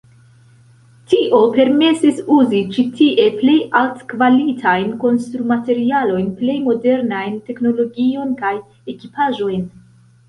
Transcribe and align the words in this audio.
Tio 1.11 1.41
permesis 1.57 2.21
uzi 2.35 2.61
ĉi 2.77 2.85
tie 3.01 3.27
plej 3.41 3.57
altkvalitajn 3.81 4.89
konstrumaterialojn, 5.05 6.27
plej 6.41 6.59
modernajn 6.71 7.39
teknologion 7.51 8.37
kaj 8.43 8.55
ekipaĵojn. 8.97 9.67